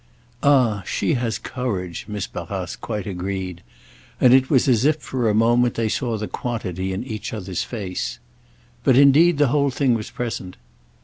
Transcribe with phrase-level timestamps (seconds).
[0.41, 3.61] "Ah she has courage!" Miss Barrace quite agreed;
[4.19, 7.61] and it was as if for a moment they saw the quantity in each other's
[7.63, 8.17] face.
[8.83, 10.57] But indeed the whole thing was present.